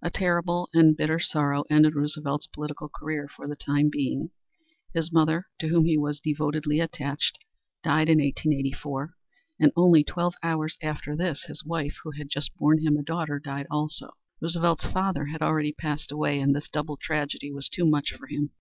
[0.00, 4.30] A terrible and bitter sorrow ended Roosevelt's political career for the time being.
[4.94, 7.36] His mother, to whom he was devotedly attached,
[7.84, 9.12] died in 1884,
[9.60, 13.38] and only twelve hours after this his wife, who had just borne him a daughter,
[13.38, 14.12] died also.
[14.40, 18.52] Roosevelt's father had already passed away, and this double tragedy was too much for him.